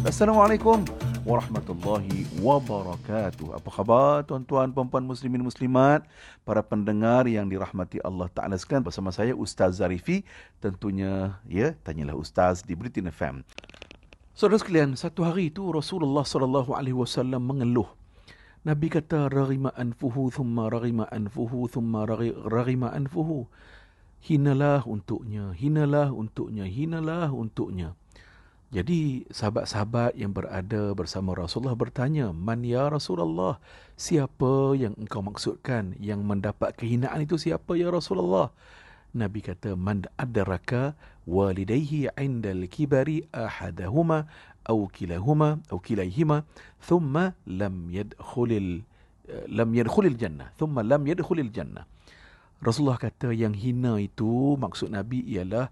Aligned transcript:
Assalamualaikum 0.00 0.84
warahmatullahi 1.22 2.26
wabarakatuh. 2.40 3.54
Apa 3.54 3.70
khabar 3.70 4.26
tuan-tuan, 4.26 4.72
puan-puan 4.72 5.04
muslimin 5.04 5.44
muslimat, 5.44 6.02
para 6.42 6.64
pendengar 6.64 7.28
yang 7.30 7.46
dirahmati 7.46 8.00
Allah 8.02 8.26
Taala 8.32 8.56
sekalian 8.56 8.82
bersama 8.82 9.14
saya 9.14 9.36
Ustaz 9.36 9.78
Zarifi. 9.78 10.26
Tentunya 10.58 11.38
ya, 11.46 11.76
tanyalah 11.86 12.16
Ustaz 12.16 12.66
di 12.66 12.74
Britain 12.74 13.08
FM. 13.12 13.46
Saudara 14.32 14.58
sekalian, 14.58 14.96
satu 14.96 15.22
hari 15.22 15.52
itu 15.52 15.68
Rasulullah 15.68 16.24
sallallahu 16.24 16.72
alaihi 16.72 16.96
wasallam 16.96 17.44
mengeluh. 17.44 17.86
Nabi 18.60 18.92
kata 18.92 19.32
ragima 19.32 19.72
anfuhu 19.72 20.28
thumma 20.28 20.68
ragima 20.68 21.08
anfuhu 21.08 21.64
thumma 21.68 22.04
ragima 22.44 22.92
anfuhu. 22.92 23.48
Hinalah 24.20 24.84
untuknya, 24.84 25.56
hinalah 25.56 26.12
untuknya, 26.12 26.68
hinalah 26.68 27.32
untuknya. 27.32 27.96
Jadi 28.70 29.26
sahabat-sahabat 29.34 30.14
yang 30.14 30.30
berada 30.30 30.94
bersama 30.94 31.34
Rasulullah 31.34 31.74
bertanya, 31.74 32.30
"Man 32.30 32.62
ya 32.62 32.86
Rasulullah? 32.86 33.58
Siapa 33.98 34.78
yang 34.78 34.94
engkau 34.94 35.26
maksudkan 35.26 35.98
yang 35.98 36.22
mendapat 36.22 36.78
kehinaan 36.78 37.26
itu 37.26 37.34
siapa 37.34 37.74
ya 37.74 37.90
Rasulullah?" 37.90 38.54
Nabi 39.10 39.42
kata, 39.42 39.74
"Man 39.74 40.06
adraka 40.14 40.94
walidayhi 41.26 42.14
'inda 42.14 42.54
al-kibari 42.54 43.26
ahadahuma 43.34 44.30
aw 44.62 44.78
kilahuma 44.86 45.58
aw 45.66 45.82
kilayhima 45.82 46.46
thumma 46.78 47.34
lam 47.50 47.90
yadkhulil 47.90 48.86
lam 49.50 49.70
yadkhulil 49.74 50.14
jannah 50.14 50.54
thumma 50.54 50.86
lam 50.86 51.02
yadkhulil 51.10 51.50
jannah." 51.50 51.90
Rasulullah 52.60 53.00
kata 53.00 53.32
yang 53.32 53.56
hina 53.56 53.96
itu 53.96 54.56
maksud 54.56 54.92
Nabi 54.92 55.24
ialah 55.26 55.68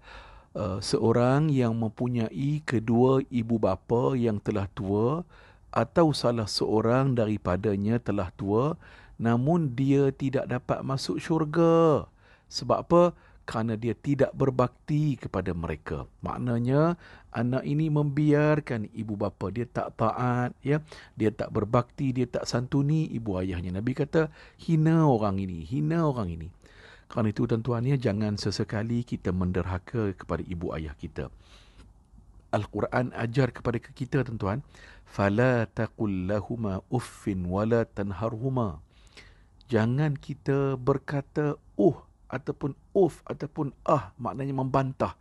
Uh, 0.49 0.81
seorang 0.81 1.53
yang 1.53 1.77
mempunyai 1.77 2.65
kedua 2.65 3.21
ibu 3.29 3.61
bapa 3.61 4.17
yang 4.17 4.41
telah 4.41 4.65
tua 4.73 5.21
atau 5.69 6.09
salah 6.09 6.49
seorang 6.49 7.13
daripadanya 7.13 8.01
telah 8.01 8.33
tua 8.33 8.73
namun 9.19 9.75
dia 9.75 10.09
tidak 10.09 10.49
dapat 10.49 10.81
masuk 10.81 11.19
syurga. 11.19 12.07
Sebab 12.49 12.77
apa? 12.81 13.03
Kerana 13.45 13.77
dia 13.77 13.93
tidak 13.93 14.33
berbakti 14.33 15.21
kepada 15.21 15.53
mereka. 15.53 16.09
Maknanya 16.25 16.97
anak 17.29 17.61
ini 17.67 17.93
membiarkan 17.93 18.89
ibu 18.89 19.13
bapa 19.13 19.53
dia 19.53 19.69
tak 19.69 20.01
taat, 20.01 20.55
ya. 20.65 20.81
Dia 21.13 21.29
tak 21.29 21.53
berbakti, 21.53 22.09
dia 22.09 22.25
tak 22.25 22.47
santuni 22.47 23.05
ibu 23.11 23.37
ayahnya. 23.37 23.75
Nabi 23.75 23.93
kata, 23.93 24.33
hina 24.57 25.05
orang 25.05 25.37
ini, 25.37 25.61
hina 25.61 26.09
orang 26.09 26.33
ini. 26.33 26.49
Kerana 27.09 27.33
itu 27.33 27.49
tuan-tuan 27.49 27.89
ya, 27.89 27.97
jangan 27.97 28.37
sesekali 28.37 29.01
kita 29.01 29.33
menderhaka 29.33 30.13
kepada 30.13 30.45
ibu 30.45 30.69
ayah 30.77 30.93
kita. 30.93 31.33
Al-Quran 32.53 33.09
ajar 33.17 33.49
kepada 33.49 33.81
kita 33.81 34.21
tuan-tuan, 34.21 34.61
fala 35.09 35.65
taqul 35.73 36.29
lahumā 36.29 36.85
uffin 36.93 37.49
wala 37.49 37.85
tanharhuma. 37.89 38.77
Jangan 39.69 40.17
kita 40.21 40.77
berkata 40.77 41.57
uh 41.77 41.97
ataupun 42.29 42.77
uff 42.93 43.25
ataupun 43.25 43.73
ah 43.89 44.13
maknanya 44.21 44.53
membantah. 44.53 45.13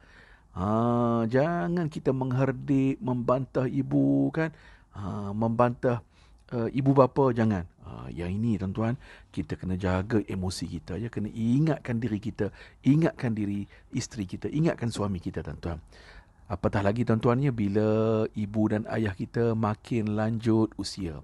Ha, 0.52 1.24
jangan 1.24 1.88
kita 1.88 2.12
mengherdik, 2.12 3.00
membantah 3.00 3.64
ibu 3.64 4.28
kan, 4.32 4.52
ha, 4.92 5.32
membantah 5.32 6.04
uh, 6.52 6.68
ibu 6.72 6.92
bapa 6.96 7.32
jangan. 7.32 7.64
Uh, 7.88 8.12
yang 8.12 8.28
ini 8.28 8.60
tuan-tuan, 8.60 9.00
kita 9.32 9.56
kena 9.56 9.80
jaga 9.80 10.20
emosi 10.28 10.68
kita 10.68 11.00
ya, 11.00 11.08
kena 11.08 11.32
ingatkan 11.32 11.96
diri 11.96 12.20
kita, 12.20 12.52
ingatkan 12.84 13.32
diri 13.32 13.64
isteri 13.96 14.28
kita, 14.28 14.52
ingatkan 14.52 14.92
suami 14.92 15.20
kita 15.20 15.40
tuan-tuan. 15.40 15.80
Apatah 16.48 16.80
lagi 16.84 17.04
tuan-tuannya 17.04 17.52
bila 17.52 17.88
ibu 18.32 18.62
dan 18.68 18.88
ayah 18.92 19.12
kita 19.12 19.52
makin 19.52 20.16
lanjut 20.16 20.72
usia. 20.80 21.20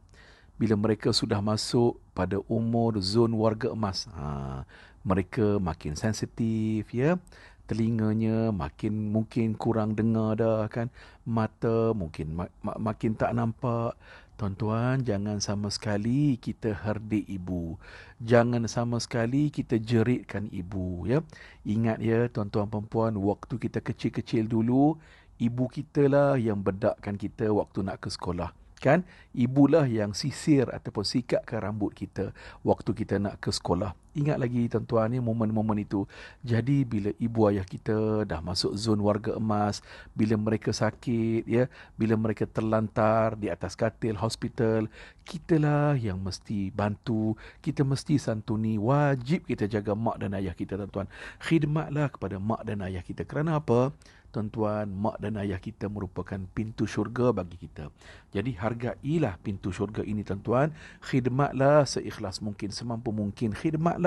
Bila 0.56 0.76
mereka 0.76 1.12
sudah 1.12 1.41
masuk 1.41 2.00
pada 2.12 2.41
umur 2.48 2.97
zon 3.00 3.32
warga 3.37 3.72
emas, 3.72 4.06
ha, 4.12 4.62
mereka 5.04 5.60
makin 5.60 5.97
sensitif 5.97 6.88
ya 6.93 7.21
telinganya 7.65 8.53
makin 8.53 9.09
mungkin 9.09 9.56
kurang 9.56 9.97
dengar 9.97 10.37
dah 10.37 10.69
kan 10.69 10.93
mata 11.25 11.97
mungkin 11.97 12.37
mak- 12.37 12.53
makin 12.60 13.16
tak 13.16 13.32
nampak 13.32 13.97
Tuan-tuan, 14.34 15.06
jangan 15.06 15.39
sama 15.39 15.71
sekali 15.71 16.34
kita 16.43 16.75
herdik 16.75 17.22
ibu. 17.31 17.78
Jangan 18.19 18.67
sama 18.67 18.99
sekali 18.99 19.47
kita 19.55 19.78
jeritkan 19.78 20.50
ibu. 20.50 21.06
ya. 21.06 21.22
Ingat 21.62 22.03
ya, 22.03 22.27
tuan-tuan 22.27 22.67
perempuan, 22.67 23.15
waktu 23.15 23.62
kita 23.62 23.78
kecil-kecil 23.78 24.50
dulu, 24.50 24.99
ibu 25.39 25.65
kita 25.71 26.06
lah 26.11 26.34
yang 26.39 26.62
bedakkan 26.62 27.19
kita 27.19 27.50
waktu 27.50 27.87
nak 27.87 28.03
ke 28.03 28.11
sekolah 28.11 28.50
kan 28.84 29.00
ibulah 29.33 29.89
yang 29.89 30.12
sisir 30.12 30.69
ataupun 30.69 31.09
sikatkan 31.09 31.65
rambut 31.65 31.97
kita 31.97 32.37
waktu 32.61 32.93
kita 32.93 33.16
nak 33.16 33.41
ke 33.41 33.49
sekolah 33.49 33.97
ingat 34.14 34.38
lagi 34.38 34.70
tuan-tuan 34.70 35.10
ni 35.10 35.19
momen-momen 35.19 35.82
itu 35.82 36.06
jadi 36.47 36.86
bila 36.86 37.10
ibu 37.19 37.41
ayah 37.50 37.66
kita 37.66 38.22
dah 38.22 38.38
masuk 38.38 38.72
zon 38.78 39.02
warga 39.02 39.34
emas 39.34 39.82
bila 40.14 40.38
mereka 40.38 40.70
sakit 40.70 41.42
ya 41.44 41.66
bila 41.98 42.14
mereka 42.14 42.47
terlantar 42.47 43.34
di 43.34 43.50
atas 43.50 43.74
katil 43.74 44.14
hospital 44.14 44.86
kitalah 45.26 45.98
yang 45.98 46.22
mesti 46.22 46.70
bantu 46.70 47.34
kita 47.58 47.82
mesti 47.82 48.16
santuni 48.16 48.78
wajib 48.78 49.44
kita 49.50 49.66
jaga 49.66 49.98
mak 49.98 50.22
dan 50.22 50.38
ayah 50.38 50.54
kita 50.54 50.78
tuan-tuan 50.78 51.10
khidmatlah 51.42 52.08
kepada 52.14 52.38
mak 52.38 52.62
dan 52.62 52.86
ayah 52.86 53.03
kita 53.03 53.26
kerana 53.26 53.58
apa 53.58 53.91
tuan-tuan, 54.34 54.91
mak 54.91 55.22
dan 55.22 55.38
ayah 55.38 55.62
kita 55.62 55.86
merupakan 55.86 56.42
pintu 56.50 56.91
syurga 56.91 57.30
bagi 57.30 57.54
kita. 57.54 57.94
Jadi 58.34 58.58
hargailah 58.58 59.38
pintu 59.38 59.70
syurga 59.70 60.03
ini 60.03 60.26
tuan-tuan. 60.26 60.74
Khidmatlah 61.06 61.86
seikhlas 61.86 62.42
mungkin, 62.42 62.74
semampu 62.74 63.14
mungkin. 63.14 63.54
Khidmatlah. 63.54 64.03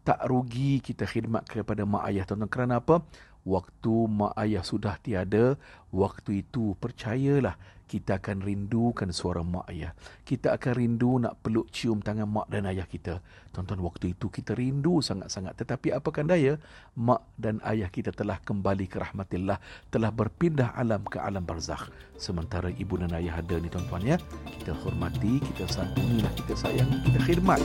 Tak 0.00 0.20
rugi 0.28 0.80
kita 0.80 1.04
khidmat 1.04 1.44
kepada 1.44 1.84
mak 1.84 2.08
ayah 2.08 2.24
tuan-tuan. 2.24 2.48
Kerana 2.48 2.80
apa? 2.80 3.04
Waktu 3.44 3.94
mak 4.08 4.36
ayah 4.36 4.64
sudah 4.64 5.00
tiada, 5.00 5.56
waktu 5.92 6.44
itu 6.44 6.76
percayalah 6.76 7.56
kita 7.90 8.22
akan 8.22 8.46
rindukan 8.46 9.10
suara 9.10 9.42
mak 9.42 9.66
ayah. 9.72 9.92
Kita 10.22 10.54
akan 10.54 10.72
rindu 10.78 11.18
nak 11.18 11.42
peluk 11.42 11.74
cium 11.74 11.98
tangan 11.98 12.30
mak 12.30 12.46
dan 12.46 12.70
ayah 12.70 12.86
kita. 12.86 13.18
Tuan-tuan, 13.50 13.82
waktu 13.82 14.14
itu 14.14 14.30
kita 14.30 14.54
rindu 14.54 15.02
sangat-sangat. 15.02 15.58
Tetapi 15.58 15.90
apakan 15.98 16.30
daya, 16.30 16.54
mak 16.94 17.26
dan 17.34 17.58
ayah 17.66 17.90
kita 17.90 18.14
telah 18.14 18.38
kembali 18.40 18.86
ke 18.86 19.02
rahmatillah, 19.02 19.58
telah 19.90 20.10
berpindah 20.14 20.70
alam 20.78 21.02
ke 21.02 21.18
alam 21.18 21.42
barzakh. 21.42 21.90
Sementara 22.14 22.70
ibu 22.70 22.94
dan 22.94 23.10
ayah 23.18 23.42
ada 23.42 23.58
ni 23.58 23.66
tuan-tuan 23.66 24.06
ya, 24.06 24.16
kita 24.48 24.70
hormati, 24.86 25.42
kita 25.42 25.66
santunilah, 25.66 26.32
kita 26.38 26.54
sayangi, 26.54 26.98
kita 27.10 27.18
khidmat. 27.26 27.60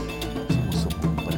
Kepada 0.85 1.37